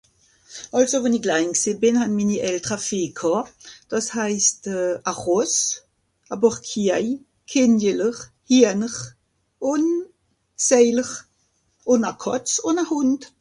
[0.77, 3.39] àlso won'i klain gsìnn bìn han minni Eltre Fee k'hà
[3.89, 4.61] dàss haisst
[5.11, 5.55] à Ròss
[6.33, 7.09] à pàar Kiaï
[7.49, 8.15] kenjeler
[8.49, 8.95] hijän'r
[9.71, 9.85] ùn
[10.67, 11.11] saïler
[11.91, 13.21] ùn à Kàtz ùn à Hùnd